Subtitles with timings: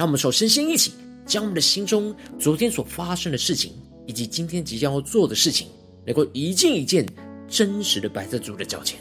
[0.00, 0.94] 让我们首先先一起
[1.26, 3.74] 将我们的心中昨天所发生的事情，
[4.06, 5.68] 以及今天即将要做的事情，
[6.06, 7.06] 能够一件一件
[7.46, 8.98] 真实的摆在主的脚前，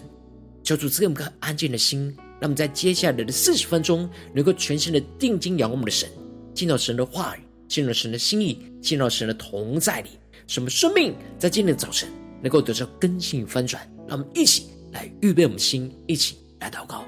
[0.61, 2.14] 求主赐给我们个安静的心。
[2.41, 6.09] 让我们在接下来的四十分钟，能够全心的定睛仰望我们的神，
[6.53, 10.09] 进到神的话语，进入神的心意，进到神的同在里，
[10.47, 12.09] 使我们生命在今天的早晨
[12.44, 13.89] 能够得到更新与翻转。
[14.06, 17.06] 让我们一起来预备我们的心，一起来祷告。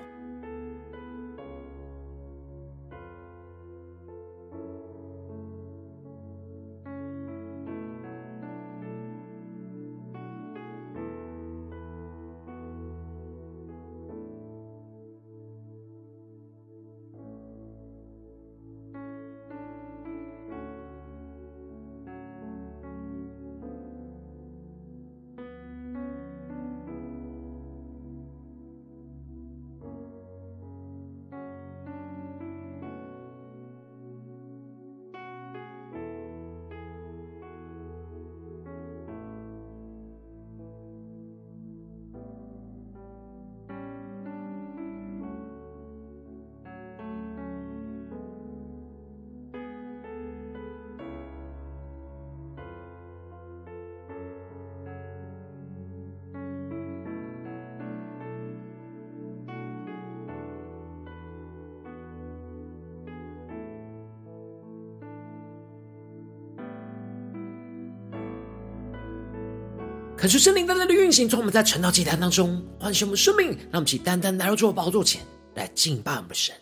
[70.22, 75.20] 可是圣灵单单的运行，从我们在晨祷祭坛当中唤醒我们生命，让我们起单单来到主的宝座前
[75.56, 76.54] 来敬拜我们的神。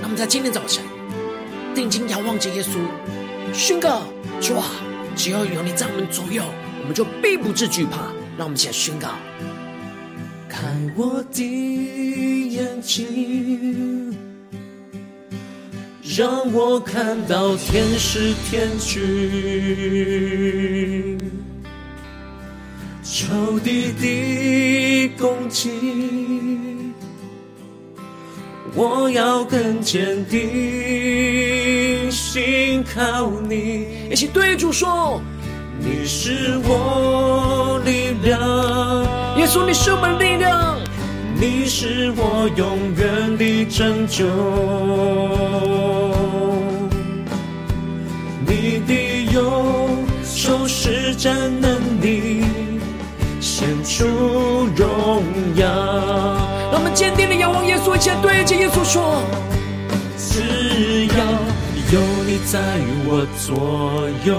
[0.00, 0.82] 让我们在今天早晨
[1.74, 2.78] 定睛仰望着耶稣，
[3.52, 4.02] 宣告：
[4.40, 4.64] 主啊，
[5.14, 6.42] 只要有你在我们左右，
[6.80, 8.10] 我们就必不至惧怕。
[8.38, 9.10] 让我们起来宣告：
[10.48, 10.56] 开
[10.96, 13.99] 我的眼睛。
[16.16, 19.00] 让我看到天使天军，
[23.04, 25.70] 仇敌的攻击，
[28.74, 33.86] 我要更坚定，信靠你。
[34.10, 35.22] 一起对主说：
[35.78, 38.40] 你是我力量，
[39.38, 40.79] 耶稣，你是我们力量。
[41.40, 44.26] 你是我永远的拯救，
[48.46, 49.88] 你的右
[50.22, 52.44] 手施展能力，
[53.40, 54.04] 显出
[54.76, 55.22] 荣
[55.56, 55.64] 耀。
[56.70, 59.22] 让我们坚定的仰望耶稣，一起对着耶稣说：
[60.18, 61.24] 只要
[61.90, 62.60] 有你在
[63.06, 64.36] 我左右，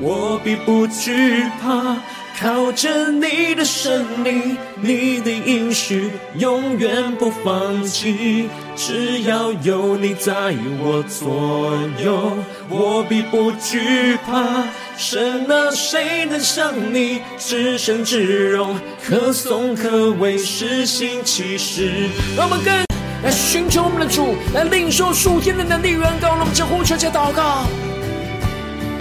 [0.00, 1.98] 我必不惧怕。
[2.40, 8.48] 靠着你的胜利，你的应许永远不放弃。
[8.74, 10.32] 只要有你在
[10.78, 12.38] 我左右，
[12.70, 14.64] 我必不惧怕。
[14.96, 18.74] 神啊，谁能像你至圣至荣，
[19.06, 21.90] 可颂可畏，施行奇事？
[22.38, 22.74] 让我们更
[23.22, 26.28] 来寻求我们的主，来领受属天的能力远高。
[26.28, 27.66] 让我们呼求加祷告，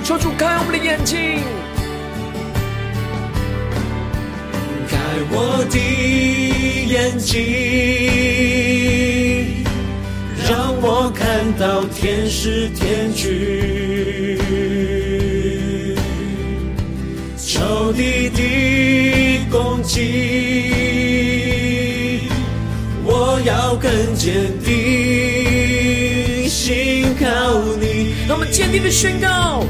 [0.04, 1.40] 求主开我们的眼睛。
[5.32, 5.78] 我的
[6.88, 7.38] 眼睛，
[10.48, 14.38] 让我看到天使天军，
[17.38, 20.00] 仇敌的攻击，
[23.04, 24.34] 我要更坚
[24.64, 27.26] 定，信靠
[27.80, 28.14] 你。
[28.28, 29.64] 让我们坚定的宣告。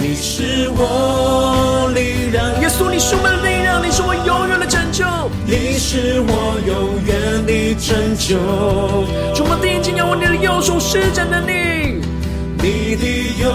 [0.00, 3.57] 你是我力量，耶稣，你是我们的力量，
[5.46, 8.36] 你是我永远的拯救。
[9.34, 12.00] 主，我定睛仰望你的右手施展能力，
[12.58, 13.04] 你的
[13.40, 13.48] 右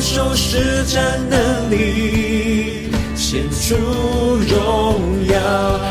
[0.00, 3.76] 手施展能力，显出
[4.48, 5.34] 荣耀。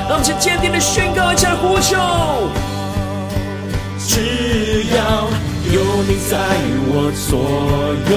[0.07, 1.97] 让我们先坚定的宣告，一起来呼求，
[3.99, 5.29] 只要
[5.71, 6.37] 有你在
[6.87, 7.37] 我左
[8.11, 8.13] 右。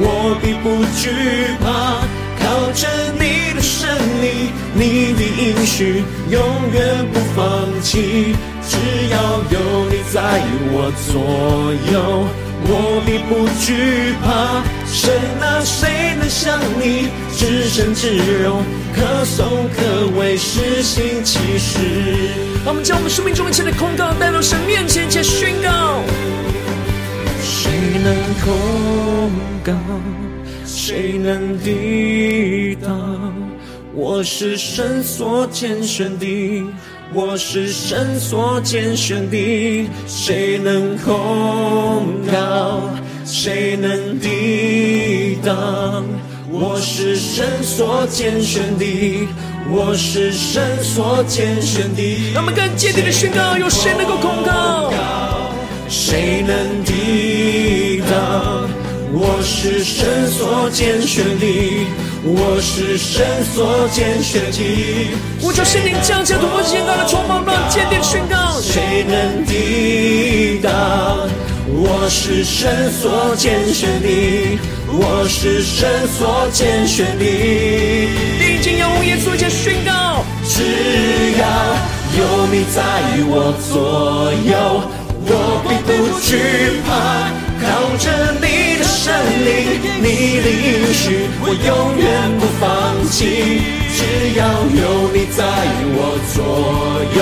[0.00, 1.10] 我必不惧
[1.60, 2.00] 怕，
[2.40, 3.88] 靠着你的胜
[4.22, 6.40] 利，你的应许永
[6.72, 8.34] 远不放弃。
[8.64, 9.16] 只只要
[9.50, 9.58] 有
[9.90, 10.20] 你在
[10.70, 11.20] 我左
[11.92, 12.26] 右，
[12.64, 14.62] 我必不惧怕。
[14.86, 18.62] 神啊，谁能像你至圣至柔，
[18.94, 21.78] 可颂可畏，施行奇事。
[22.64, 26.02] 让我们将我们生命中一切的控告带到神面前，且宣告：
[27.42, 27.70] 谁
[28.02, 28.14] 能
[28.44, 29.30] 控
[29.64, 29.72] 告？
[30.64, 33.51] 谁能抵挡？
[33.94, 36.64] 我是神所拣选的。
[37.14, 42.88] 我是神所拣选的，谁能控告？
[43.26, 46.04] 谁能抵挡？
[46.50, 49.28] 我是神所拣选的，
[49.70, 52.32] 我是神所拣选的。
[52.32, 54.90] 让我们更坚定的宣告：有谁能够控告？
[55.90, 58.70] 谁能抵挡？
[59.12, 61.86] 我是神所拣选的。
[62.24, 65.10] 我是神所拣选的，
[65.40, 68.60] 我就圣灵降下突破性高的充满，让坚定宣告。
[68.60, 70.72] 谁能抵挡？
[71.66, 77.24] 我是神所拣选的，我是神所拣选的。
[78.38, 80.24] 定睛仰望耶稣，且宣告。
[80.46, 80.62] 只
[81.40, 81.42] 要
[82.18, 82.82] 有你在
[83.26, 84.80] 我左右，
[85.26, 86.38] 我必不惧
[86.86, 87.41] 怕。
[87.62, 88.06] 靠着
[88.40, 89.12] 你的神
[89.44, 90.06] 灵，你
[90.42, 92.06] 的应许，我永远
[92.38, 92.62] 不放
[93.10, 93.62] 弃。
[93.94, 93.98] 只
[94.38, 94.40] 要
[94.74, 95.44] 有你在
[95.94, 95.98] 我
[96.32, 96.36] 左
[97.14, 97.20] 右，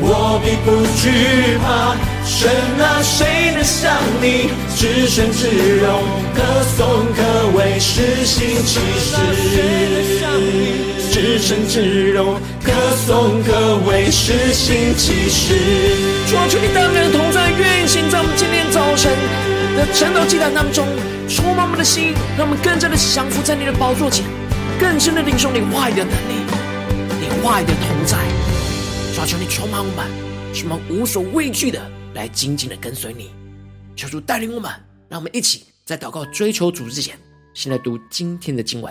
[0.00, 1.04] 我必不惧
[1.62, 1.66] 怕。
[2.24, 2.48] 神
[2.80, 6.02] 啊，谁能像你至圣至荣，
[6.34, 6.38] 可
[6.76, 7.18] 颂可
[7.56, 9.14] 畏，施行奇事。
[11.12, 12.72] 至圣至荣，可
[13.06, 15.54] 颂可畏，施行奇事。
[16.28, 19.45] 主啊，求你大能同在，运行在我们今天早晨。
[19.76, 20.88] 在晨祷祭坛当中，
[21.28, 24.24] 充满我们的心，让我们更加的降服在你的宝座前，
[24.80, 26.46] 更深的领受你话语的能力，
[27.20, 28.16] 你话语的同在。
[29.14, 30.06] 求求你充满我们，
[30.54, 31.78] 使我们无所畏惧的
[32.14, 33.30] 来紧紧的跟随你。
[33.94, 34.70] 求主带领我们，
[35.10, 37.14] 让我们一起在祷告追求主之前，
[37.52, 38.90] 先来读今天的经文。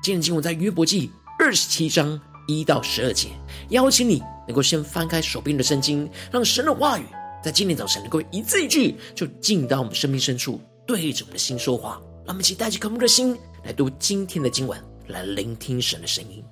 [0.00, 1.10] 今天的经文在约伯记
[1.40, 3.30] 二十七章一到十二节。
[3.70, 7.02] 邀请你能够先翻开手边的圣经，让神的话语。
[7.42, 12.00] 在今天早晨，能够一字一句就进到我们生命深处，对着我们的心说话。
[12.26, 14.78] 让我们一起带着渴慕的心来读今天的经文，
[15.08, 16.44] 来聆听神的声音。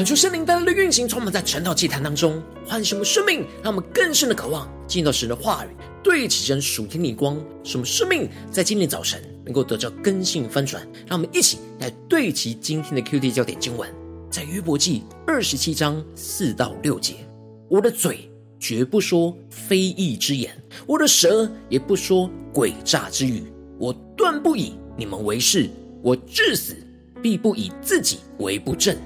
[0.00, 5.68] 恳求圣灵带来的运行，充满在晨祷祭坛当中，唤醒我们生命，让我们更深的渴望进到神的话语，
[6.02, 10.82] 对齐神属天的光，什么生命在今天早晨能够得到更新翻转。
[11.06, 13.94] 让我们一起来对齐今天的 QT 焦点经文，
[14.30, 17.16] 在约伯记二十七章四到六节：
[17.68, 18.26] 我的嘴
[18.58, 20.50] 绝不说非义之言，
[20.86, 23.42] 我的舌也不说诡诈之语。
[23.78, 25.68] 我断不以你们为是，
[26.02, 26.74] 我至死
[27.20, 28.96] 必不以自己为不正。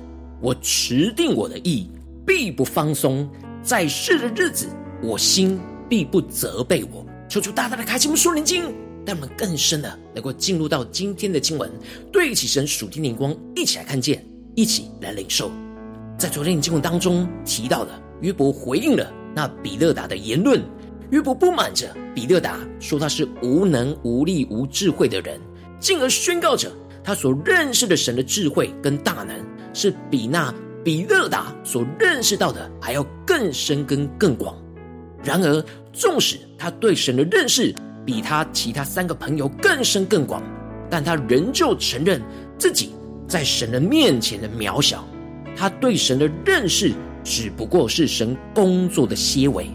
[0.41, 1.89] 我持定我的意，
[2.27, 3.29] 必不放松。
[3.63, 4.69] 在世的日子，
[5.03, 7.05] 我心必不责备我。
[7.29, 8.65] 求求大大的开启我们属灵经，
[9.07, 11.71] 让我们更深的能够进入到今天的经文，
[12.13, 14.25] 对起神属天的光，一起来看见，
[14.55, 15.51] 一起来领受。
[16.19, 20.63] 在昨天的经文当中提到了约伯回应了那比勒达的言论，
[21.11, 25.41] 约伯不满着比勒达说他是无能无力无智慧的人，
[25.81, 26.71] 进而宣告着
[27.03, 29.35] 他所认识的神的智慧跟大能。
[29.75, 34.57] 是比那比勒达所认识到的还要更深跟更广。
[35.23, 37.75] 然而，纵使他对神的认识
[38.07, 40.43] 比他其他三个朋友更深更广，
[40.91, 42.23] 但他仍旧承认
[42.59, 42.95] 自己
[43.27, 45.05] 在神的面前的渺小。
[45.57, 49.67] 他对神的认识只不过是神工作的些微，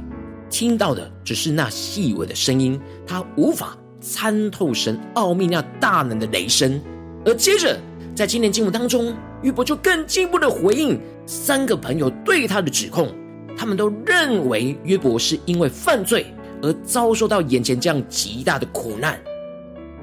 [0.50, 6.80] 听到的只是那细微的声音，他无法参透神奥秘那大能的雷声。
[7.26, 7.80] 而接着，
[8.16, 13.14] 在今天经文当中，约伯就更进一步的回应三个朋友对他的指控，
[13.56, 16.26] 他们都认为约伯是因为犯罪
[16.62, 19.18] 而遭受到眼前这样极大的苦难，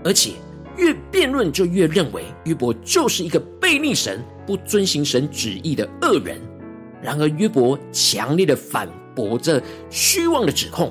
[0.03, 0.31] 而且
[0.79, 6.41] 越辩论就越认为约伯就是一个悖逆神、不遵行神旨意的恶人。
[7.03, 10.91] 然而约伯强烈的反驳这虚妄的指控，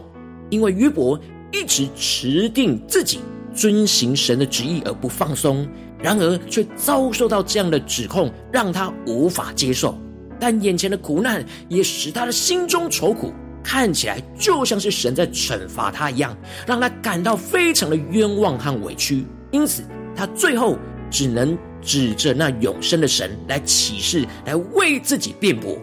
[0.51, 1.19] 因为约伯
[1.51, 3.19] 一直持定自己
[3.53, 5.67] 遵行神的旨意而不放松。
[6.05, 9.97] 然而，却遭受到这样的指控，让他无法接受。
[10.39, 13.33] 但眼前的苦难也使他的心中愁苦，
[13.63, 19.25] 看起来就像是神在惩罚他一样，让他感到非常的冤枉和委屈。
[19.49, 19.81] 因此，
[20.15, 20.77] 他最后
[21.09, 25.75] 只能指着那永生的神来起誓，来为自己辩驳。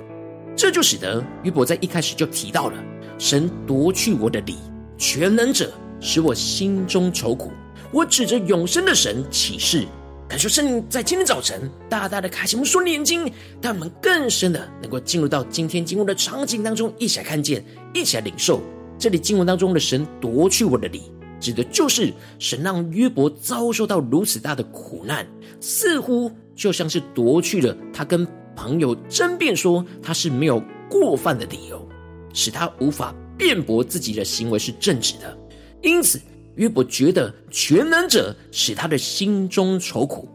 [0.54, 2.78] 这就使得约伯在一开始就提到了：
[3.18, 4.56] 神夺去我的理，
[4.96, 7.50] 全能者使我心中愁苦。
[7.90, 9.84] 我指着永生的神起誓。
[10.32, 17.62] 感受圣灵在今天早晨大大的开启我们双眼睛，让我们更深的能够进入到今天经文的场景当中，一起来看见，
[17.92, 18.62] 一起来领受。
[18.98, 21.02] 这里经文当中的神夺去我的理，
[21.38, 25.26] 指的就是神让约伯遭受到如此大的苦难，
[25.60, 31.86] 似乎就像是夺去了他跟朋友争辩说他是没有过犯的理由，
[32.32, 35.36] 使他无法辩驳自己的行为是正直的，
[35.82, 36.18] 因此。
[36.56, 40.28] 约伯觉得全能者使他的心中愁苦，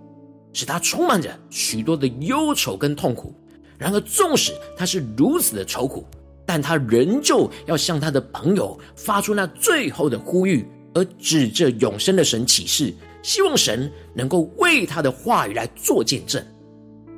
[0.53, 3.33] 使他充满着许多的忧愁跟痛苦。
[3.77, 6.03] 然而，纵使他是如此的愁苦，
[6.47, 16.43] 但他仍旧要向他的朋友发出那最后的呼吁，而指着永生的神起誓，希望神能够为他的话语来做见证。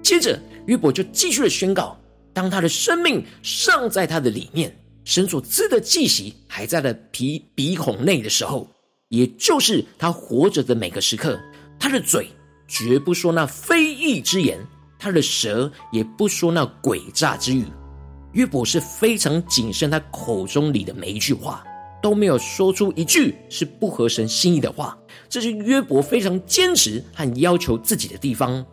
[0.04, 1.98] 接着，约伯就继续的宣告：
[2.34, 4.76] 当他的生命尚在他的里面，
[5.06, 8.68] 神所赐的气息还在了鼻鼻孔内的时候。
[9.10, 11.40] 也就是他活着的每个时刻，
[11.80, 12.30] 他的嘴
[12.68, 14.60] 绝不说那非义之言，
[15.00, 17.66] 他的舌也不说那诡诈之语。
[18.34, 21.64] 约伯是非常谨慎，他口中里的每一句话
[22.04, 24.96] 都没有说出一句是不合神心意的话。
[25.28, 28.64] 这是约伯非常坚持和要求自己的地方。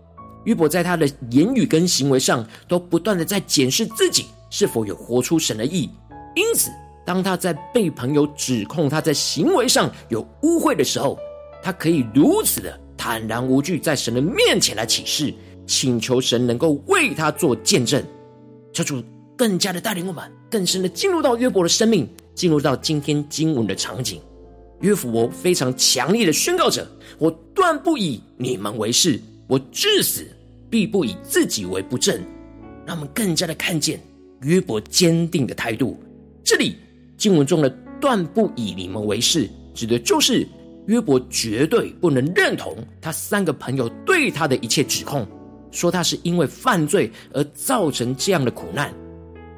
[0.45, 5.91] 约伯在他的言语跟行为上都不断的在检视自己是否有活出神的意，
[6.35, 6.71] 因此。
[7.07, 11.17] 当他在被朋友指控他在行为上有污秽的时候，
[11.63, 15.33] 他可以如此的坦然无惧，在神的面前来起誓，
[15.69, 18.05] 请求神能够为他做见证。
[18.73, 19.01] 求主
[19.37, 24.21] 更加的带领我们，更深的进入到约伯的生命，进入到今天经文的场景。
[24.81, 26.85] 约伯非常强烈的宣告着
[27.19, 30.27] ：“我断不以你们为是，我至死
[30.69, 32.21] 必不以自己为不正。”
[32.85, 34.01] 让我们更加的看见
[34.43, 35.97] 约伯坚定的态度。
[36.43, 36.77] 这里。
[37.17, 37.71] 经文中的
[38.01, 40.47] “断不以你们为是”，指的就是
[40.87, 45.27] 约伯绝对不能认同他三个朋友对他的一切指控，
[45.71, 48.93] 说他是因为犯罪而造成这样的苦难。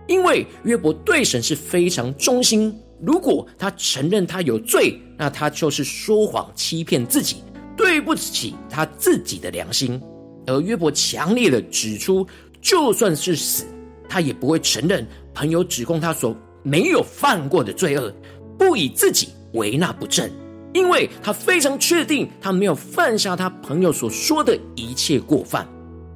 [0.06, 7.36] 因为约伯对神是非常忠心，如果他承认他有罪，那他就是说谎欺骗自己，
[7.76, 10.00] 对不起他自己的良心。
[10.46, 12.26] 而约伯强烈的指出，
[12.62, 13.66] 就算是死，
[14.08, 16.34] 他也不会承认朋友指控他所。
[16.62, 18.12] 没有犯过的罪恶，
[18.58, 20.30] 不以自己为那不正，
[20.74, 25.66] 因为他非常确定他没有犯下他朋友所说的一切过犯。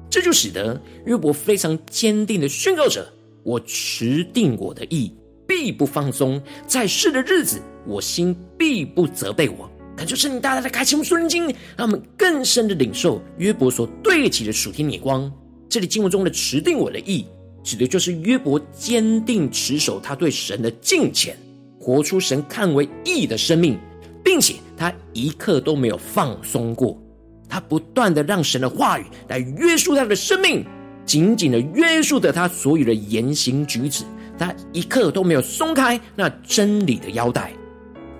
[0.09, 3.11] 这就使得约伯非常坚定的宣告着
[3.43, 5.11] ：“我持定我的意，
[5.47, 11.45] 必不放松；在世的日子，我心必不责备我。”感谢圣灵大大的开启我们属灵经，
[11.75, 15.31] 让我们更深的领受约伯所对齐的属天眼光。
[15.67, 17.25] 这里经文中的“持定我的意”，
[17.63, 21.35] 指的就是约伯坚定持守他对神的敬虔，
[21.79, 23.77] 活出神看为义的生命，
[24.23, 26.99] 并且他一刻都没有放松过。
[27.47, 30.65] 他不断的让神的话语来约束他的生命，
[31.05, 34.03] 紧紧的约束着他所有的言行举止，
[34.37, 37.53] 他一刻都没有松开那真理的腰带。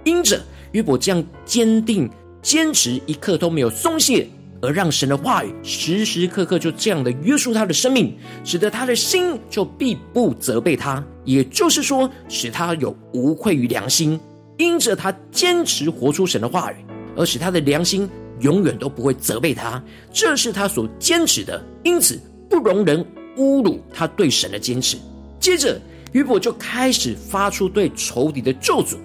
[0.03, 0.39] 因着
[0.73, 2.09] 约伯这样坚定
[2.41, 4.27] 坚持，一刻都没有松懈，
[4.63, 14.20] 而让神的话语时时刻刻就这样的约束他的生命，使得他的心就必不责备他，也就是说，使他有无愧于良心。
[14.58, 16.75] 因着他坚持活出神的话语，
[17.17, 18.10] 而使他的良心。
[18.39, 23.05] 永远都不会责备他，这是他所坚持的，因此不容人
[23.38, 24.98] 侮辱他对神的坚持。
[25.39, 25.79] 接着，
[26.12, 28.98] 约伯就开始发出对仇敌的咒诅，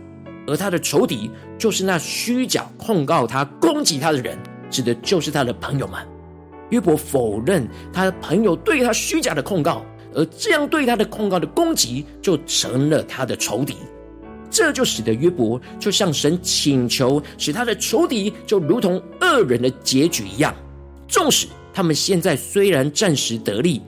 [0.46, 4.36] 而他的仇敌就是那虚假控告他、攻击他的人，
[4.70, 6.00] 指的就是他的朋友们。
[6.70, 9.84] 约伯否认他的朋友对他虚假的控告，
[10.14, 13.76] 而这样对他的控告的攻击，就成了他的仇敌。
[14.50, 20.54] 这就使得约伯就向神请求，使他的仇敌就如同恶人的结局一样。
[21.06, 23.80] 纵使他们现在虽然暂时得利，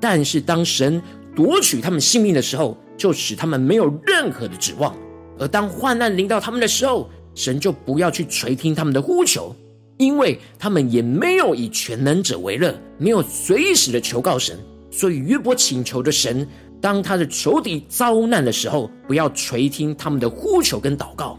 [0.00, 1.02] 但是当神
[1.34, 4.94] 夺取他们性命的时候，就使他们没有任何的指望。
[5.38, 9.54] 而当患难临到他们的时候，神就不要去垂听他们的呼求，
[9.98, 14.58] 因为他们也没有以全能者为乐，没有随时的求告神。
[14.90, 16.46] 所以约伯请求的神。
[16.80, 21.38] 当他的仇敌遭难的时候，不要垂听他们的呼求跟祷告。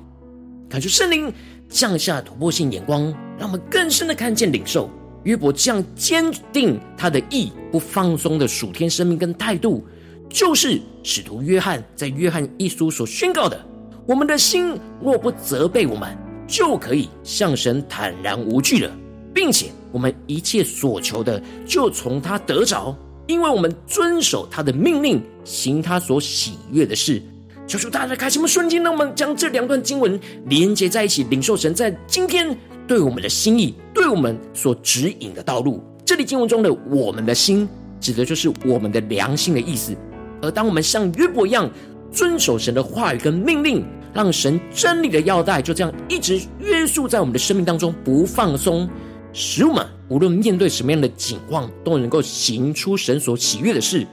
[0.69, 1.29] 感谢圣灵
[1.67, 4.89] 降下突破性眼光，让我们更深的看见领受
[5.23, 9.85] 约伯这样坚定他的意不放松的属天生命跟态度，
[10.29, 13.61] 就是使徒约翰在约翰一书所宣告的：
[14.07, 18.91] 我们的心若不责备我们，就可以向神坦然无惧了，
[19.33, 22.95] 并且我们一切所求的，就从他得着。
[23.25, 27.21] 因为我们遵守他的命令，行他所喜悦的事，
[27.65, 32.53] 求主大家开什么瞬间，让我们将这两段经文连接在一起，领受神在今天
[32.85, 35.81] 对我们的心意，对我们所指引的道路。
[36.03, 37.65] 这里经文中的“我们的心”，
[38.01, 39.95] 指的就是我们的良心的意思。
[40.41, 41.71] 而当我们像约伯一样
[42.11, 48.87] 遵守神的话语跟命令，让神真理的腰带就这样一直约束在我们的生命当中，不放松。
[49.35, 54.05] 使我们无论面对什么样的境况，都能够行出神所喜悦的事，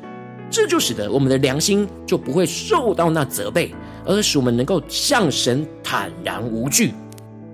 [0.51, 3.75] 这就使得我们的良心就不会受到那责备，
[4.07, 6.95] 而使我们能够向神坦然无惧。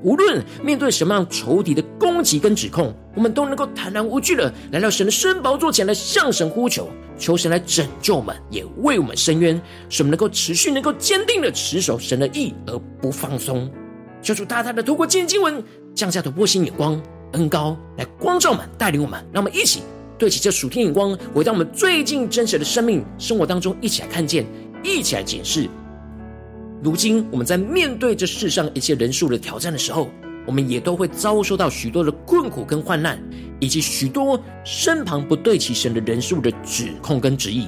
[0.07, 6.89] 无论面对什么样仇敌的攻击跟指控，我们都能够坦然无惧的来到神的圣宝座前来向神呼求，
[7.19, 13.69] 求神来拯救我们，也为我们伸冤，使我们能够持续能够坚定的持守神的义而不放松。
[14.23, 15.61] 求主大大的透过今天经文
[15.93, 17.03] 降下突破性眼光。
[17.33, 19.83] 恩膏来光照我们，带领我们，让我们一起
[20.17, 24.47] 对齐这属天眼光，回到我们最近真实的生命生活当中，一起来看见，
[24.85, 25.69] 一起来检视。
[26.83, 30.09] 如今我们在面对这世上一切人数的挑战的时候，
[30.47, 33.19] 我们也都会遭受到许多的困苦跟患难，
[33.59, 37.67] 以及许多身旁不对齐神的人数的指控跟质疑。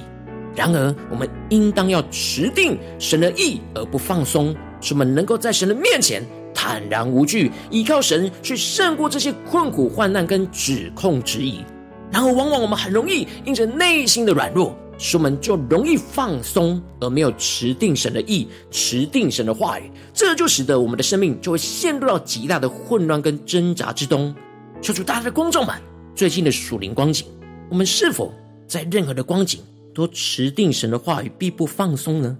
[0.55, 6.23] 然而，我们应当要持定神的意而不放松，使我们能够在神的面前。
[6.51, 11.63] 坦然无惧，依靠神去胜过这些困苦患难跟指控质疑。
[12.11, 19.89] 然后，往往我们很容易因着内心的软弱，使我们就容易放松，而没有持定神的意，持定神的话语。
[20.13, 24.35] 这就使得我们的生命就会陷入到极大的混乱跟挣扎之中。
[24.81, 25.75] 求主大家的观众们，
[26.13, 27.25] 最近的属灵光景，
[27.69, 28.33] 我们是否
[28.67, 29.61] 在任何的光景
[29.95, 32.37] 都持定神的话语，必不放松呢？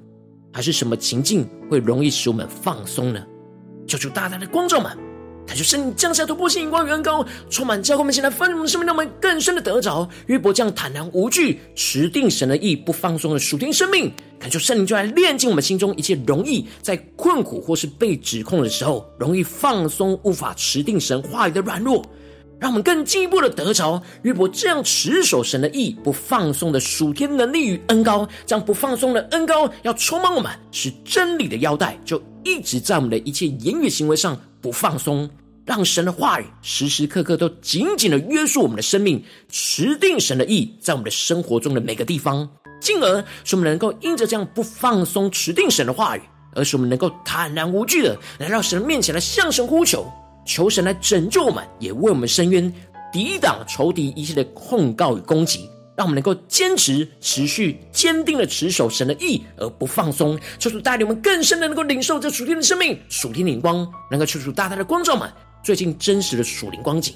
[0.51, 3.25] 还是什么情境会容易使我们放松呢？
[3.87, 4.95] 求主大大的光众们，
[5.49, 14.13] 他就圣灵降下突破性眼光与恩膏，充满教会们，现在分我们生命，让我们更深的得着约伯这样坦然无惧、持定神的意、不放松的属天生命。
[14.39, 22.05] 感受圣灵就来炼净我们心中一切容易在困苦或是被指控的时候，容易放松、无法持定神话语的软弱。
[22.59, 35.29] 让我们更进一步的得着约伯这样持守神的意、不放松的属天能力与恩膏，这样不放松的恩膏要充满我们，使真理的腰带就一直在我们的一切言语行为上不放松，
[35.69, 42.49] 让神的话语时时刻刻都紧紧的约束我们的生命，持定神的意在我们的生活中的每个地方，
[42.81, 46.21] 进而使我们能够因着这样不放松、持定神的话语，
[46.55, 50.11] 而使我们能够坦然无惧的来到神的面前来向神呼求。
[50.43, 52.73] 求神来拯救我们，也为我们伸冤，
[53.13, 60.35] 抵挡仇敌一切的控告与攻击，让我们能够坚持、持续、坚定的持守神的义而不放松。
[60.57, 65.31] 求主带领我们更深的能够领受这属天的生命、属天的灵光，能够求主大大的光照们
[65.63, 67.15] 最近真实的属灵光景。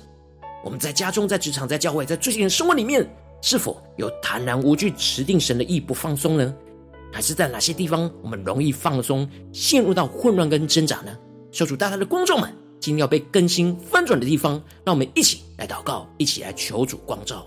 [0.63, 3.07] 我们在家中、在职场、在教会、在最近的生活里面，
[3.41, 6.53] 是否有坦然无惧持定神的意不放松呢？
[7.11, 11.15] 还是在哪些地方我们容易放松，陷入到混乱跟挣扎呢？
[11.51, 12.53] 求主大大的光照们。
[12.79, 17.45] 今天要被更新翻转的地方，让我们一起来祷告，一起来求主光照。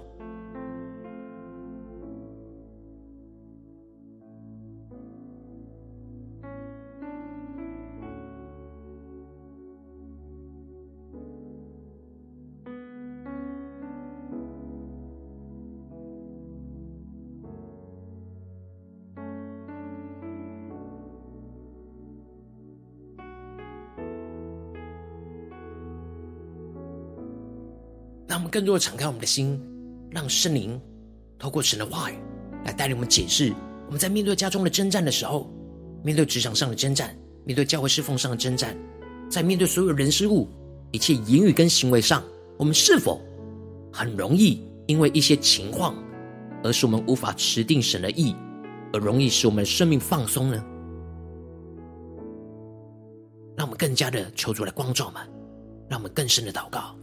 [28.56, 29.60] 更多的敞开我们的心，
[30.10, 30.80] 让圣灵
[31.38, 32.14] 透过神的话语
[32.64, 33.52] 来带领我们解释。
[33.84, 35.52] 我们在面对家中的征战的时候，
[36.02, 37.14] 面对职场上的征战，
[37.44, 38.74] 面对教会侍奉上的征战，
[39.30, 40.48] 在面对所有人事物、
[40.90, 42.24] 一切言语跟行为上，
[42.56, 43.20] 我们是否
[43.92, 45.94] 很容易因为一些情况，
[46.64, 48.34] 而使我们无法持定神的意，
[48.90, 50.64] 而容易使我们的生命放松呢？
[53.54, 55.22] 让我们更加的求主来光照们，
[55.90, 56.96] 让我们更深的祷告。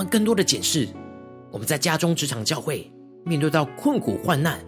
[0.00, 0.88] 们更多的检视，
[1.50, 2.90] 我们在家中、职场、教会，
[3.22, 4.58] 面对到困苦、患难，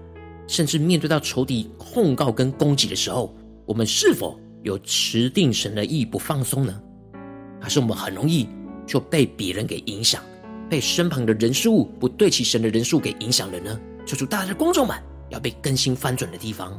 [0.46, 6.82] 甚至面对到仇敌控告跟攻击的时候，我们是否有持定神的意不放松呢？
[7.58, 8.46] 还是我们很容易
[8.86, 10.22] 就被别人给影响，
[10.68, 13.80] 被身旁的人事物不对齐神的人数给影响了呢？
[14.04, 14.94] 求主大家的观众们
[15.30, 16.78] 要被更新翻转的地方。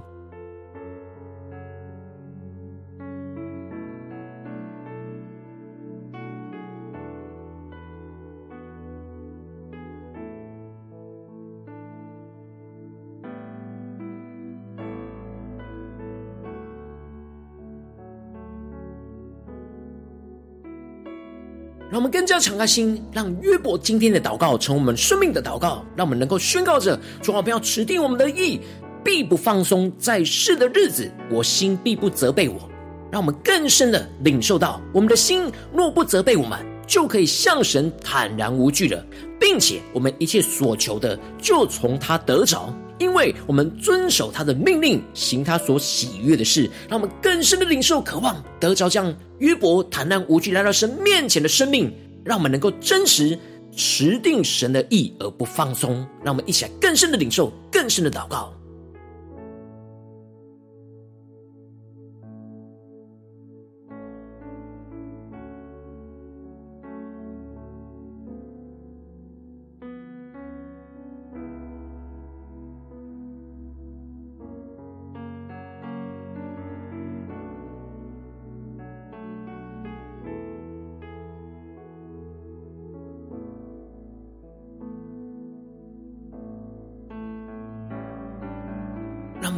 [21.93, 28.59] 让我们更加敞开心，让约伯今天的祷告成为我们生命的祷告，让我们能够宣告着：主啊，不要持定我们的义，
[29.03, 29.93] 必不放松。
[29.99, 32.67] 在世的日子，我心必不责备我。
[33.11, 39.05] 让我们更深的领受到，我们的心若不责备我们，就可以向神坦然无惧了，
[39.39, 42.73] 并且我们一切所求的，就从他得着。
[42.99, 51.91] 因为我们遵守他的命令，行他所喜悦的事，让我们更深的领受、渴望得着这样约伯坦然无惧来到神面前的生命，
[52.23, 53.37] 让我们能够真实
[53.75, 56.05] 持定神的意而不放松。
[56.23, 58.53] 让我们一起来更深的领受、更深的祷告。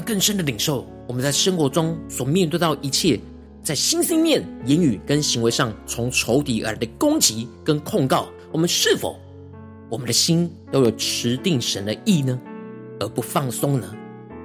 [0.05, 3.19] 更深的领受，我们在生活中所面对到一切，
[3.63, 9.19] 在心、心念、言语跟行为上，从仇敌而来的攻击跟控告，我们是否
[9.89, 12.39] 我们的心都有持定神的意呢？
[12.99, 13.93] 而不放松呢？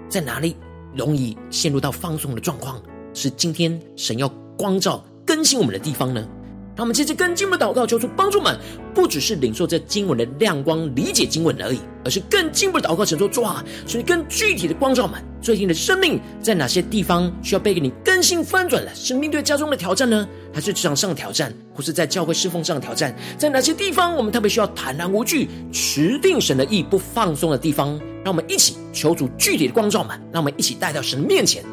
[0.08, 0.56] 在哪里
[0.96, 2.80] 容易陷入到放松的状况？
[3.12, 6.26] 是今天神要光照更新我们的地方呢？
[6.74, 8.58] 让我们接着跟进一步的祷告，求主帮助们，
[8.94, 18.90] 不只是领受这经文的亮光、理解经文而已，而是更进一步的祷告，神说：主啊，求你更具体的光照们，最近的生命在哪些地方需要被给你更新翻转了？
[18.94, 23.14] 是面对家中的挑战呢，还是职场上的挑战，或是在教会侍奉上的挑战？
[23.36, 27.98] 在哪些地方我们特别需要坦然无惧、持定神的意不放松的地方？
[28.22, 31.64] 让我们一起求主具体的光照们，让我们一起带到神的面前。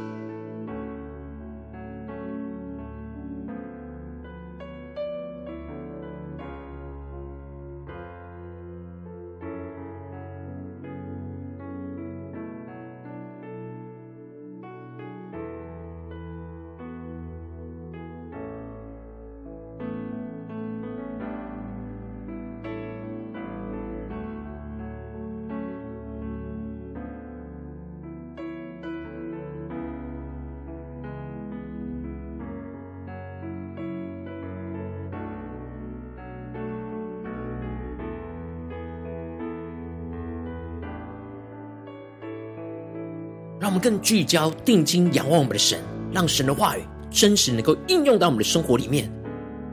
[43.68, 45.78] 让我们更聚焦、定睛、仰望我们的神，
[46.14, 49.12] 让神的话语真实能够应用到我们的生活里面。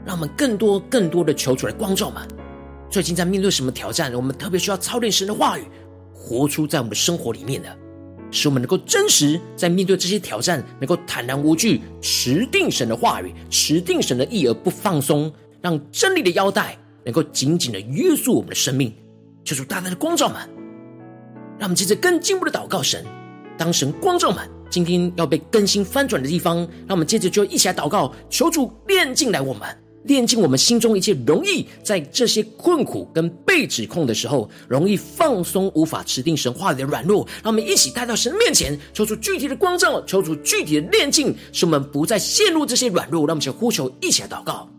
[0.05, 2.21] 让我们更多、更多的求主来光照们。
[2.89, 4.13] 最近在面对什么挑战？
[4.13, 5.63] 我们特别需要操练神的话语，
[6.13, 7.69] 活出在我们的生活里面的，
[8.31, 15.31] 使我们能够真实在面对这些挑战，能够坦然无惧，持定神的话语，持定神的意而不放松，
[15.61, 18.93] 让真理的腰带能够紧紧的约束我们的生命。
[19.45, 20.35] 求主大大的光照们，
[21.57, 23.01] 让我们接着更进一步的祷告神。
[23.57, 29.61] 当神光照满，今天要被更新翻转的地方，让我们接着就一起来祷告，求主炼进来我们，
[30.03, 37.25] 炼净我们心中一切容易在这些困苦跟被指控的时候，容易放松、无法持定神话里的软弱。
[37.43, 43.25] 让我们一起带到神面前，求主具体的光照，求主具体的炼净，使我们不再陷入这些软弱。
[43.25, 44.69] 让我们呼求，一起来祷告。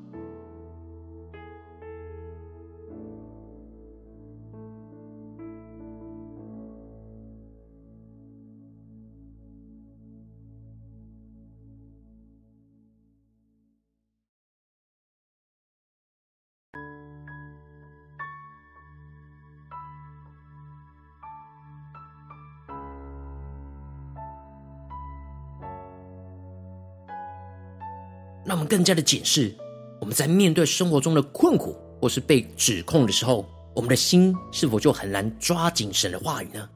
[28.46, 29.52] 让我们更加的检视，
[30.00, 36.68] 我们在面对生活中的困苦或是被指控的时候，我们的心是否就很难抓紧神的话语呢？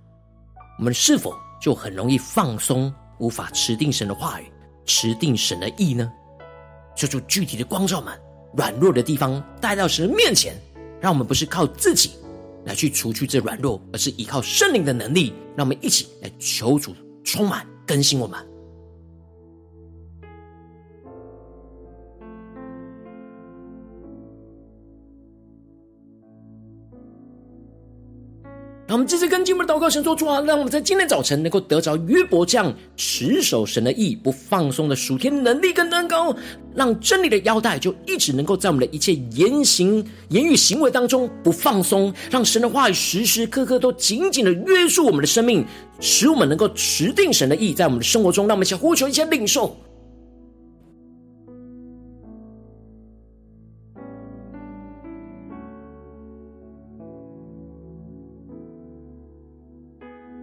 [0.78, 4.44] 我们是否就很容易放松，无法持定神的话语，
[4.84, 6.10] 持定神的意呢？
[6.96, 8.18] 求主具体的光照们，
[8.56, 10.54] 软弱的地方带到神的面前，
[11.00, 12.10] 让我们不是靠自己
[12.64, 15.32] 来去除去这软弱，而是依靠圣灵的能力。
[15.56, 18.49] 让我们一起来求主充满更新我们。
[29.00, 36.36] 我们继续跟进我们的祷告，神说主啊，让我们在今天早晨能够得着约伯这样持守神的意、不放松的属天能力跟恩膏，
[36.74, 45.64] 让真理的腰带就一直能够在我们的一切言行、言语、行为当中不放松，让神的话语时时刻刻都紧紧的约束我们的生命，
[45.98, 48.46] 使我们能够持定神的意在我们的生活中。
[48.46, 49.74] 让我们一起呼求，一些领受。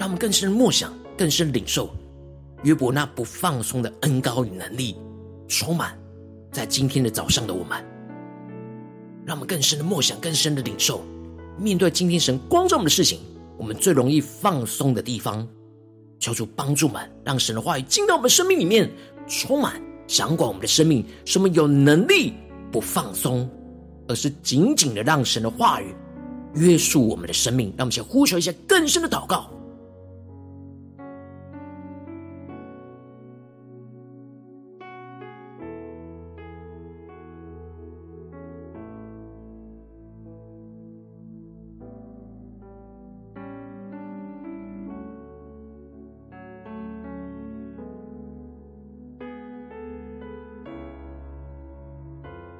[0.08, 1.90] 让我们更深默想，更深领受
[2.64, 4.96] 约伯那不放松的恩高与能力，
[5.50, 6.00] 充满
[6.50, 7.78] 在今天的早上的我们。
[9.26, 11.04] 让我们更深的默想，更深的领受，
[11.58, 13.20] 面对今天神光照我们的事情，
[13.58, 15.46] 我们最容易放松的地方，
[16.22, 18.90] 求主帮助们，让神的话语进到我们生命里面，
[19.28, 19.74] 充满
[20.08, 22.32] 掌管我们的生命，使我们有能力
[22.72, 23.46] 不放松，
[24.08, 25.94] 而是紧紧的让神的话语
[26.54, 27.74] 约束我们的生命。
[27.76, 29.52] 让我们先呼求一下更深的祷告。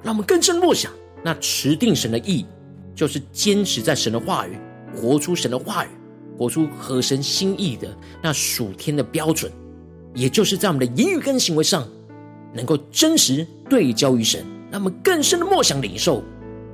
[0.08, 0.90] 让我们更深默想，
[1.22, 2.46] 那持定神的意，
[2.94, 4.58] 就是坚持在神的话语，
[4.96, 5.88] 活出神的话语，
[6.34, 9.52] 活出合神心意的那属天的标准，
[10.14, 11.86] 也就是在我们的言语跟行为上，
[12.54, 14.42] 能够真实对焦于神。
[14.70, 16.24] 让我们更深的默想领受，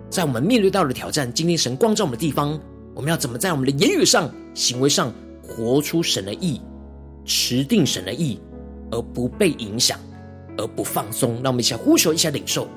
[0.09, 2.57] 在我们面对到的挑战，今天神光照我们的地方，
[2.95, 6.61] 我们要怎么在我们的言语上、行为上活出神的意，
[7.25, 8.39] 持定神的意，
[8.93, 9.99] 而不被影响，
[10.57, 11.35] 而不放松。
[11.43, 12.69] 让我们一起来呼求，一下领受。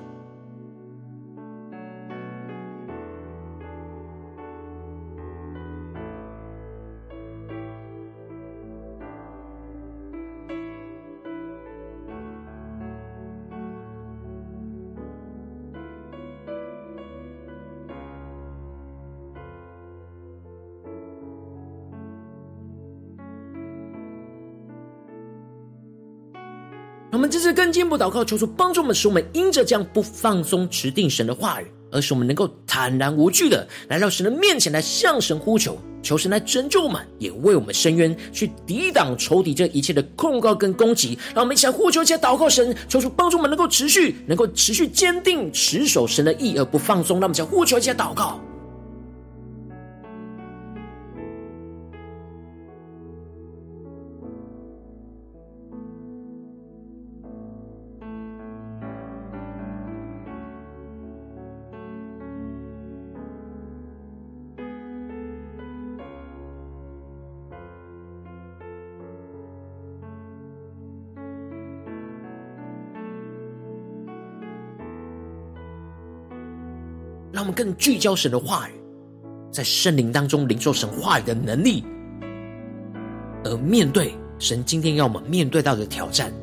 [27.77, 41.19] 进一步祷告，求主帮助我们，使我们因着这样不放松持定神的话语，而使我们能够坦然无惧的来到神的面前来向神呼求，求神来拯救我们，也为我们伸冤，去抵挡仇敌这一切的控告跟攻击。
[41.35, 47.19] 让我们一起来呼求，一起祷告神，求主帮助我们能够持续，能够持续坚定持守神的意而不放松。
[47.19, 48.41] 让我们一起来呼求，一起祷告。
[77.37, 78.71] 让我们更聚焦神的话语，
[79.51, 81.83] 在圣灵当中领受神话语的能力，
[83.43, 86.33] 而面对神今天要我们面对到的挑战，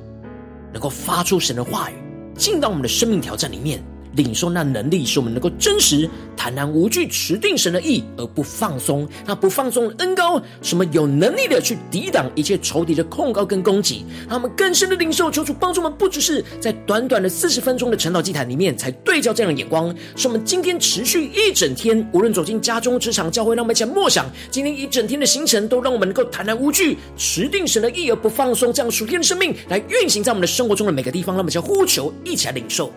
[0.72, 1.94] 能够发出神的话语，
[2.36, 3.82] 进到我们的生命挑战里面。
[4.16, 9.08] 领受那能力，使我们能够真实、坦然无惧，持定神的意，而不放松。
[9.26, 14.04] 那不放松的恩膏，使我们有能力的去抵挡一切仇敌的控告跟攻击。
[14.28, 31.34] 让我们更深的领受，求主帮助我们，不只是在短短的四十分钟的晨祷祭坛里面才对焦这样的眼光，使我们今天持续一整天，无论走进家中、职场、教会，让我们一起默想今天一整天的行程，都让我们能够坦然无惧，持定神的意而不放松，这样属天的生命来运行在我们的生活中的每个地方。
[31.34, 32.92] 让我们一起呼求，一起来领受。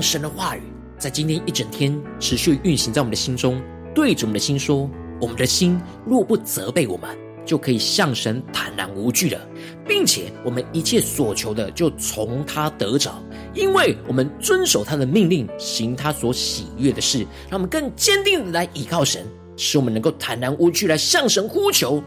[0.00, 0.62] 神的话语
[0.98, 3.60] 在今天一整天持续运行在我们的心中，
[3.94, 4.88] 对着我们的心说：
[5.20, 7.08] 我们的心若不责备我们，
[7.44, 9.40] 就可以向神坦然无惧了，
[9.88, 13.22] 并且我们一切所求的就从他得着，
[13.54, 22.02] 因为我们遵守他的命令，行他所喜悦的事，让我们更坚定的来倚靠神，使我们能够坦然无惧来向神呼求，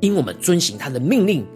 [0.00, 1.46] 因我们遵行他的命令，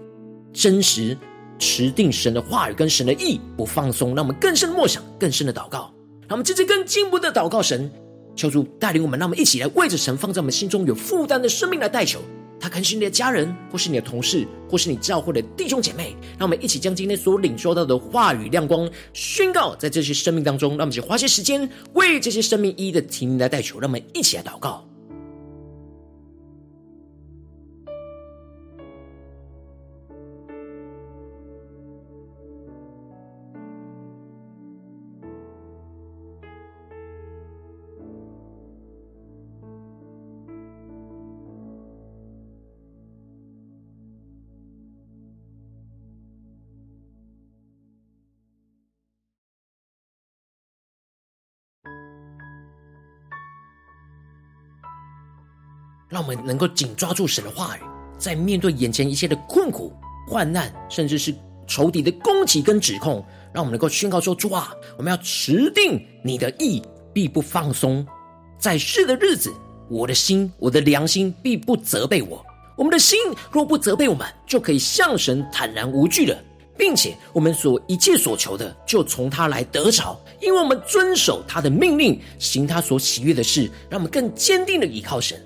[0.53, 1.17] 真实。
[1.59, 5.93] 持定神的话语跟神的意，不放松，让我们更深的默想，更深的祷告。
[6.29, 7.91] 让我们接着更进步的祷告神，
[8.37, 12.21] 求主带领我们，让我们一起来为着神放在我们心中有负担的生命来代求。
[12.61, 16.17] 他可能是你的家人，或是你的同事，或是你教会的弟兄姐妹。
[16.37, 20.71] 让我们一起将今天所领受到的话语亮光宣告在这些生命当中。
[20.71, 23.79] 让我们一起花些时间为这些生命一一的提名来代求。
[23.79, 24.88] 让我们一起来祷告。
[56.19, 57.81] 让我们能够紧抓住神的话语，
[58.19, 59.93] 在面对眼前一切的困苦、
[60.27, 61.33] 患难，甚至是
[61.65, 68.05] 仇敌的攻击跟指控，让我们能够宣告说：主啊，我们要持定你的意，必不放松。
[68.59, 69.55] 在世的日子，
[69.89, 72.45] 我的心、我的良心必不责备我。
[72.77, 73.17] 我们的心
[73.53, 76.37] 若不责备我们，就可以向神坦然无惧了，
[76.77, 85.41] 并且我们所一切所求的，就从他来得着，因为我们遵守他的命令，行他所喜悦的事，让我们更坚定的依靠神。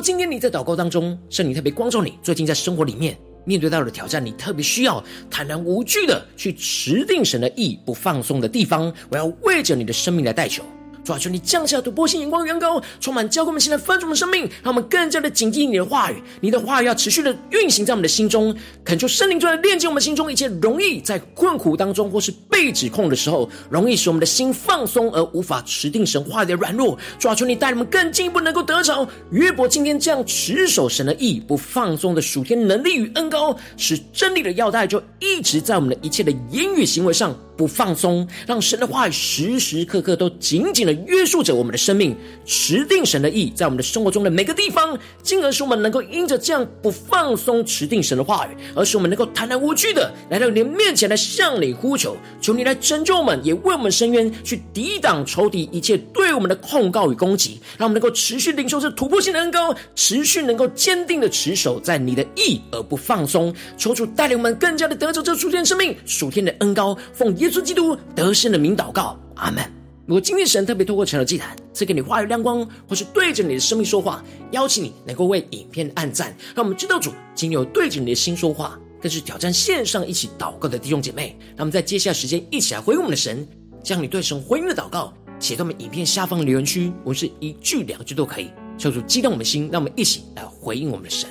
[0.00, 10.62] 今天你在祷告当中，圣灵特别光照你，最近在生活里面面对到的挑战，你特别需要坦然无惧的去持定神的意，不放松的地方，我要为着你的生命来代求。
[11.08, 16.22] 主啊，求你降下突破性眼光，远高，充满教灌我们现在翻转我们生命，让我们更加的谨记你的话语。
[16.42, 26.98] 你的话语要持续的运行在我们的心中，恳求圣灵就来炼净我们心中一切容易在困苦当中或是被指控的时候，容易使我们的心放松而无法持定神话语的软弱。
[27.18, 37.34] 主啊，求你带我们更进一步能够得着约伯今天这样持守神的意，不放松的属天能力与恩膏，使真理的要带就一直在我们的一切的言语行为上。
[37.58, 63.52] 不放松，让神的话语时时刻刻都紧紧的约束着我们的生命，持定神的意，在我们的生活中的每个地方，进而使我们能够因着这样不放松持定神的话语，而使我们能够坦然无惧的来到你面前来向你呼求，求你来拯救我们，也为我们伸冤，去抵挡仇敌一切对我们的控告与攻击，让我们能够持续领受这突破性的恩膏，持续能够坚定的持守在你的意而不放松。
[63.76, 67.47] 求主带领我们更加的得着这属天的生命，属天的恩膏，奉耶。
[67.48, 69.64] 耶稣基督得胜的名祷告，阿门。
[70.04, 81.38] 如果今天神特别透过成了祭坛赐给你话语亮光，或是对着你的生命说话，邀请你能够为影片按赞，让我们知道主今天有对着你的心说话，更是挑战线上一起祷告的弟兄姐妹。
[81.56, 83.48] 那么在接下来时间一起来回应我们的神，
[83.82, 91.30] 将你对神回应的祷告写到我们影片下方的留言区，我们是一句两句都可以，求主激动我们的心，让我们一起来回应我们的神。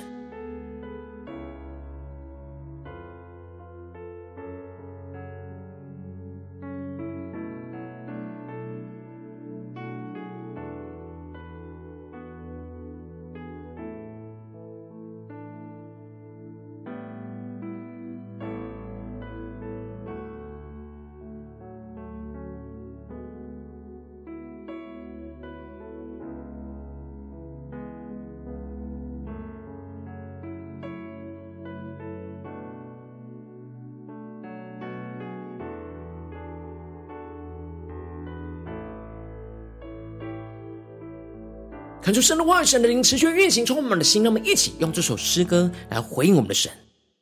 [42.08, 44.22] 恳求神的话、神的灵持续运行，充满我们的心。
[44.22, 46.72] 让我们一起用这首诗歌来回应我们的神，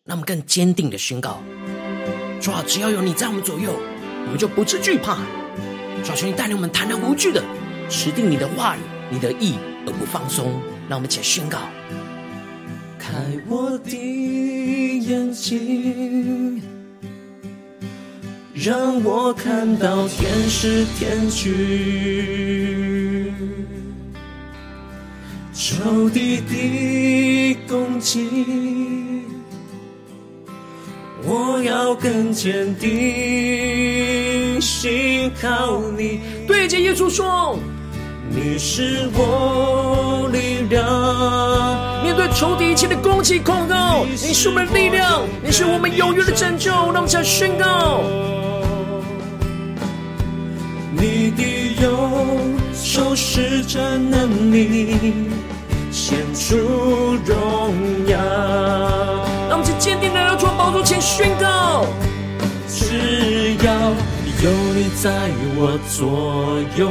[0.05, 1.43] 让我们更坚定的宣告：
[2.41, 3.73] 主啊，只要有你在我们左右，
[4.27, 5.17] 我们就不致惧怕。
[6.05, 7.43] 主啊，求你带领我们坦然无惧的
[7.89, 8.81] 持定你的话语、
[9.11, 9.55] 你的意，
[9.89, 10.53] 而不放松。
[10.89, 11.59] 让我们一起宣告：
[12.97, 13.13] 开
[13.49, 13.91] 我的
[15.01, 16.63] 眼睛，
[18.55, 21.57] 让我看到天使天军。
[25.69, 28.31] 仇敌的攻击，
[31.25, 36.21] 我要更坚定，信靠你。
[36.47, 37.59] 对着耶稣说
[38.31, 40.85] ：“你是我力量。”
[42.05, 46.71] 面对仇敌一切的攻击控告，你是我们的力量，你是我们永远的拯救。
[46.71, 48.05] 让我们再宣告：
[50.93, 51.43] 你的
[51.83, 52.09] 右
[52.73, 55.13] 手施展能力。
[56.09, 56.57] 献出
[57.25, 57.75] 荣
[58.07, 58.17] 耀，
[59.49, 61.85] 让我们去坚定的要做宝座前宣告：
[62.69, 63.91] 只要
[64.41, 65.11] 有你在
[65.57, 66.89] 我左右，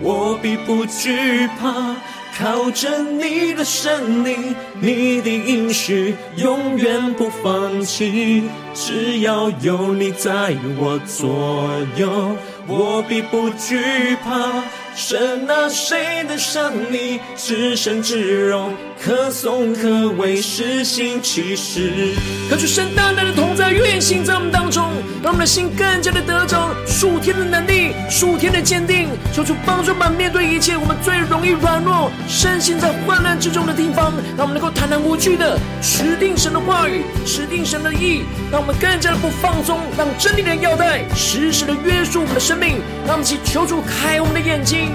[0.00, 1.96] 我必不惧怕。
[2.38, 8.44] 靠着你的圣灵，你的应许永远不放弃。
[8.72, 12.36] 只要有你在我左右，
[12.68, 14.62] 我必不惧怕。
[14.96, 22.14] 神啊，谁能像你至圣至荣，可颂可畏，施行其事？
[22.48, 24.82] 求主神大大的同在运行在我们当中，
[25.22, 29.08] 让我们的心更加的得着属天的能力、属天的坚定。
[29.32, 42.80] 求主帮助我们面对一切我们最容易软弱、身心在患难之中的地方，让我们能够坦然无惧的持定神的话语、持定神的意，让我们更加的不放松，让真理的腰带时时的约束我们的生命。
[43.06, 44.92] 让我们一起求主开我们的眼睛。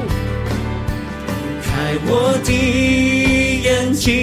[1.61, 4.13] 开我的眼睛，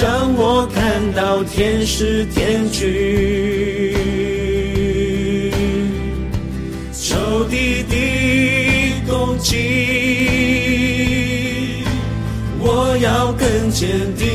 [0.00, 2.82] 让我看到天使天军，
[6.92, 7.96] 仇敌的
[9.06, 9.56] 攻击，
[12.58, 14.26] 我要更坚定，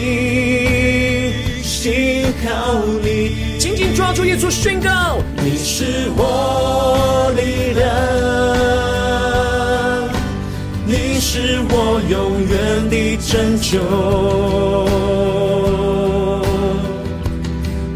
[1.63, 3.57] 信靠你。
[3.57, 7.85] 紧紧抓住耶稣，宣告：你是我力量。
[11.35, 12.15] 是我永
[12.47, 12.55] 远
[12.89, 13.77] 的拯救，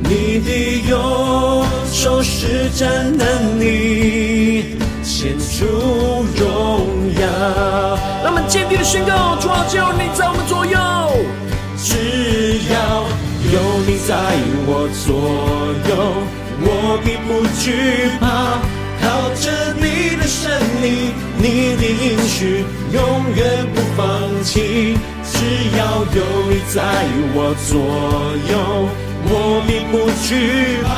[0.04, 0.50] 你的
[0.90, 5.66] 右手施展能力，献出
[6.36, 6.44] 荣
[7.16, 7.22] 耀。
[8.22, 10.78] 让我们坚定的宣告：主啊，只要你在我们左右，
[11.78, 11.96] 只
[12.68, 13.06] 要
[13.54, 13.56] 有
[13.88, 14.12] 你在
[14.68, 15.16] 我左
[15.88, 15.96] 右，
[16.60, 17.72] 我必不惧
[18.20, 18.60] 怕。
[19.02, 20.52] 靠着你的圣
[20.84, 23.02] 灵，你的应许永
[23.34, 24.98] 远不放弃。
[25.24, 25.38] 只
[25.78, 26.84] 要有你在
[27.34, 27.80] 我左
[28.52, 28.54] 右，
[29.24, 29.34] 我
[29.66, 29.94] 并不
[30.28, 30.90] 惧怕。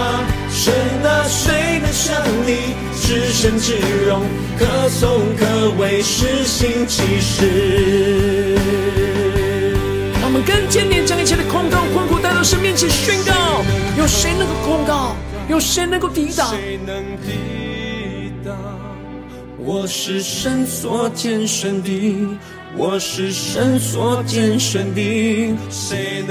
[0.50, 0.74] 神
[1.06, 3.78] 啊，谁能像你至圣至
[4.08, 4.24] 荣，
[4.58, 5.46] 可颂可
[5.80, 8.56] 畏，施行其事？
[10.16, 13.64] 让我们更坚定将一切的控告、困苦带到神面前宣告：
[13.98, 15.16] 有谁能够控告？
[15.48, 16.54] 有谁能够抵挡？
[19.64, 22.28] 我是神所拣选的，
[22.76, 25.56] 我是神所拣选的。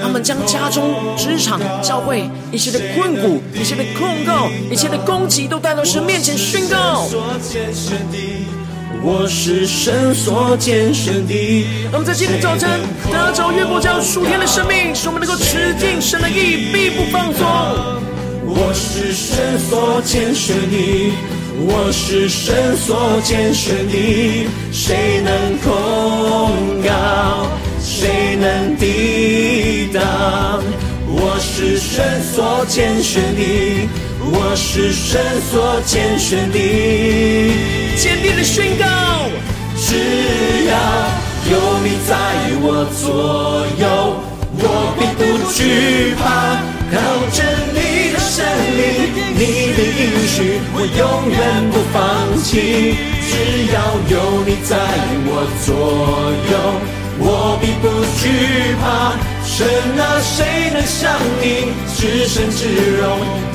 [0.03, 7.07] 他们将家中、职场、教会一切的困苦、一切的控告、一切的攻击，都带到神面前宣告。
[9.01, 11.67] 我是神所拣选的。
[11.93, 12.69] 那么在今天早晨
[13.13, 17.47] 得着越过这样数天的生命，使我们能够持定神的意，必不放松。
[18.45, 21.13] 我是神所拣选的。
[21.63, 27.47] 我是神所拣选的，谁能控告？
[27.83, 30.03] 谁能抵挡？
[31.07, 33.89] 我是神所拣选的，
[34.23, 36.59] 我是神所拣选的。
[37.97, 38.85] 坚定的宣告：
[39.77, 39.95] 只
[40.65, 40.73] 要
[41.51, 41.53] 有
[41.85, 42.17] 你在
[42.63, 42.65] 我
[42.97, 43.85] 左右，
[44.57, 44.65] 我
[44.99, 45.21] 必不
[45.53, 46.25] 惧怕。
[46.91, 46.97] 靠
[47.31, 47.39] 着
[47.75, 47.79] 你
[48.41, 48.81] 胜利，
[49.37, 49.43] 你
[49.77, 50.35] 的应许，
[50.73, 51.37] 我永远
[51.71, 52.01] 不放
[52.43, 52.49] 弃。
[53.29, 53.33] 只
[53.75, 53.77] 要
[54.09, 54.15] 有
[54.47, 54.73] 你在
[55.27, 55.31] 我
[55.65, 55.69] 左
[56.51, 56.53] 右，
[57.19, 57.25] 我
[57.61, 57.85] 必不
[58.19, 58.23] 惧
[58.81, 58.85] 怕。
[59.45, 59.57] 神
[60.01, 61.45] 啊，谁能像你
[61.95, 62.61] 至圣至
[62.97, 63.05] 荣，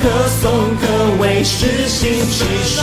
[0.00, 0.04] 可
[0.40, 0.44] 颂
[0.80, 0.82] 可
[1.20, 2.76] 畏，施行奇事。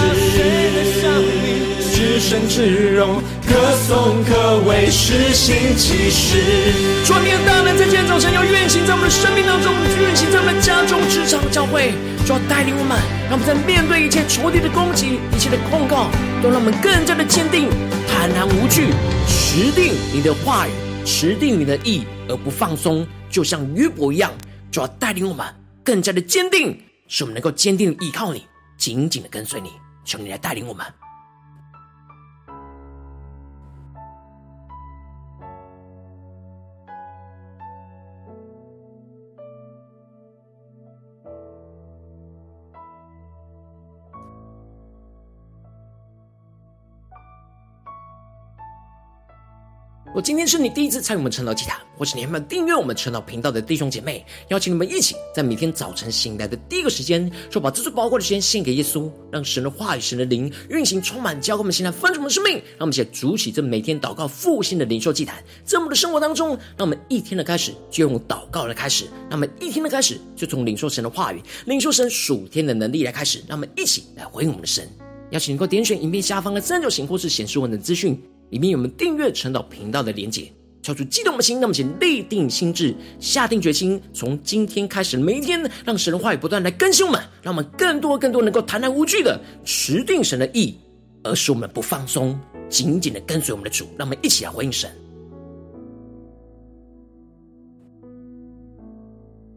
[1.93, 2.55] 至圣至
[2.95, 3.21] 荣，
[3.53, 6.73] 可颂可畏，施行奇事。
[7.05, 11.93] 主你的大能在今天早晨要运行在我们的生命当中，运行在我们的家中、职场、教会，
[12.25, 12.97] 主要带领我们，
[13.29, 16.09] 让我们在面对一切仇敌的攻击、一切的控告，
[16.41, 17.69] 都让我们更加的坚定、
[18.09, 18.89] 坦然无惧，
[19.29, 20.71] 持定你的话语，
[21.05, 24.33] 持定你的意，而不放松，就像约伯一样，
[24.71, 25.45] 就要带领我们
[25.83, 26.75] 更加的坚定，
[27.07, 28.47] 使我们能够坚定的依靠你，
[28.79, 29.69] 紧紧的跟随你，
[30.03, 30.83] 求你来带领我们。
[50.15, 62.53] 我今天是你第一次参与我们晨祷祭坛，或是你还没有订阅我们晨祷频道的弟兄姐妹，邀请你们一起在每天早晨醒来的第一个时间，就把这最宝贵的时间献给耶稣，让神的话语、神的灵运行充满，交给我们现在丰盛的生命。
[62.77, 74.87] 让我们一起来筑起这每天祷告复兴的灵兽祭坛，在我们的生活当中，让我们一天的开始就用祷告来开始，让我们一天的开始就从领受神的话语、领受神属天的能力来开始，让我们一起来回应我们的神。
[75.31, 78.21] 邀请你能够点选影片下方的三角形，或是显示文的资讯。
[78.53, 90.77] 里面有我们订阅晨祷频道的连结，敲出激动的心，那么请立定心志，下定决心，从今天开始每一天，让神的话语不断来更新我们，让我们更多更多能够坦然无惧的持定神的意，
[91.23, 92.39] 而使我们不放松，
[92.69, 94.87] 紧紧的跟随我们的主，让我们一起来回应神。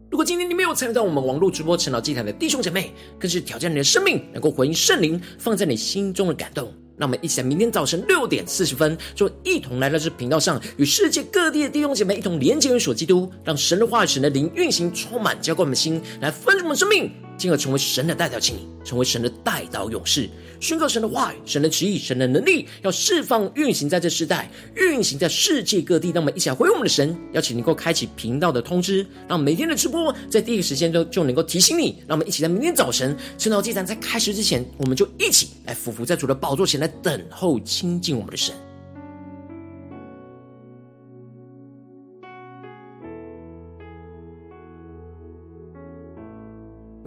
[0.09, 6.73] 如果今天你没有参与到我们网络直播晨祷祭坛的弟兄姐妹，更是挑战你的生命，能够回应圣灵放在你心中的感动。
[6.97, 17.11] 那我们一起在明天早晨六点四十分，就一同来到这频道上，与世界各地的弟兄姐妹一同连接、元首基督，让神的话语、神的灵运行充满，浇灌我们的心，来分盛我们生命。
[17.37, 20.27] 进而成为神的代祷器，成为神的代祷勇士，
[20.59, 26.09] 宣告神的话语、神的旨意、神的能力，要释放、运行在这世代，运行在世界各地。
[26.09, 31.97] 让我们一起来回应我们的神，邀请能够开启频道的通知，让每天的直播在第一个时间就就能够提醒你。
[32.07, 38.55] 让我们一起在明天早晨晨祷祭坛在开始之前，我们就一起来俯伏在主的宝座前来等候亲近我们的神。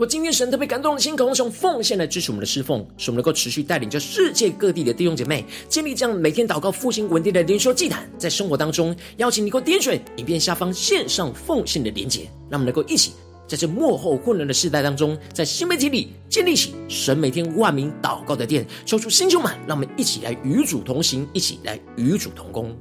[0.01, 13.12] 我今天神特别感动的心，渴望用奉献来支持我们的侍奉，使我们能够持续带领着世界各地的弟兄姐妹建立这样每天祷告复兴稳定的灵修祭坛，在生活当中邀请你给我点选影片下方线上奉献的连结，让我们能够一起
[13.46, 22.74] 在这幕后混乱的世代当中，在新媒体里建立起神每天万名祷告的殿，抽出星球们，让我们一起来与主同行，一起来与主同工。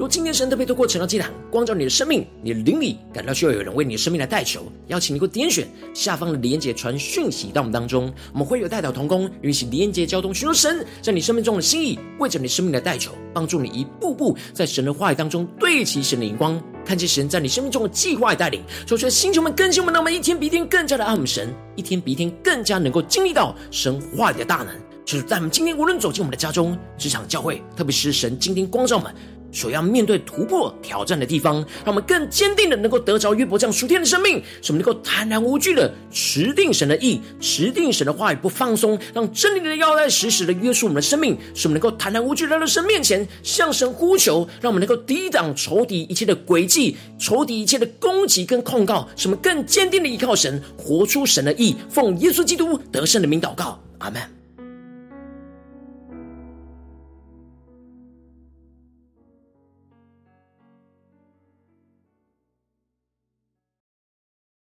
[0.00, 18.62] 如今天神特别透过晨祷祭坛光照你的生命，你的灵里感到需要有人为你的生命来代求，邀请你给我点选下方的连结传讯息到我们当中，我们会有代祷同工，与其连结交通，寻求神在你生命中的心意，为着你生命的代求，帮助你一步步在神的话语当中对齐神的眼光，看见神在你生命中的计划带领。
[18.86, 24.68] 求主的星球们更新我们，让我们一天比一天更加的爱我们神，一天比一天更加能够经历到神话语的大能。
[25.04, 29.14] 就是在我们今天无论走进我们的家中、职场、教会，特别是神今天光照我们。
[29.52, 54.39] 所要面对突破挑战的地方，让我们更坚定的能够得着约伯这样属天的生命，使我们能够坦然无惧的持定神的意，持定神的话语不放松，让真理的腰带时时的约束我们的生命，使我们能够坦然无惧来到神面前，向神呼求，让我们能够抵挡仇敌一切的诡计，仇敌一切的攻击跟控告，使我们更坚定的依靠神，活出神的意，奉耶稣基督得胜的名祷告，阿门。